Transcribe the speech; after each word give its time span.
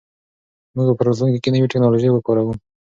موږ 0.75 0.85
به 0.89 0.93
په 0.97 1.03
راتلونکي 1.05 1.39
کې 1.43 1.49
نوې 1.53 1.67
ټیکنالوژي 1.71 2.09
وکاروو. 2.11 2.53